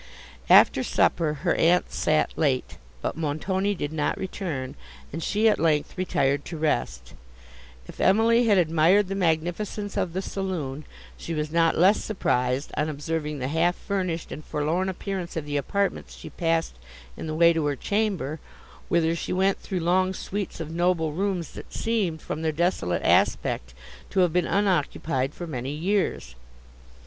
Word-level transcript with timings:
After 0.49 0.81
supper, 0.83 1.35
her 1.43 1.53
aunt 1.53 1.91
sat 1.93 2.35
late, 2.35 2.79
but 3.03 3.15
Montoni 3.15 3.75
did 3.75 3.93
not 3.93 4.17
return, 4.17 4.73
and 5.13 5.21
she 5.21 5.47
at 5.47 5.59
length 5.59 5.95
retired 5.95 6.43
to 6.45 6.57
rest. 6.57 7.13
If 7.87 8.01
Emily 8.01 8.45
had 8.47 8.57
admired 8.57 9.09
the 9.09 9.13
magnificence 9.13 9.95
of 9.97 10.13
the 10.13 10.21
saloon, 10.23 10.85
she 11.17 11.35
was 11.35 11.51
not 11.51 11.77
less 11.77 12.03
surprised, 12.03 12.71
on 12.75 12.89
observing 12.89 13.37
the 13.37 13.49
half 13.49 13.75
furnished 13.75 14.31
and 14.31 14.43
forlorn 14.43 14.89
appearance 14.89 15.35
of 15.37 15.45
the 15.45 15.57
apartments 15.57 16.15
she 16.15 16.31
passed 16.31 16.73
in 17.15 17.27
the 17.27 17.35
way 17.35 17.53
to 17.53 17.67
her 17.67 17.75
chamber, 17.75 18.39
whither 18.89 19.15
she 19.15 19.31
went 19.31 19.59
through 19.59 19.81
long 19.81 20.15
suites 20.15 20.59
of 20.59 20.71
noble 20.71 21.13
rooms, 21.13 21.51
that 21.51 21.71
seemed, 21.71 22.23
from 22.23 22.41
their 22.41 22.51
desolate 22.51 23.03
aspect, 23.03 23.75
to 24.09 24.21
have 24.21 24.33
been 24.33 24.47
unoccupied 24.47 25.35
for 25.35 25.45
many 25.45 25.69
years. 25.69 26.33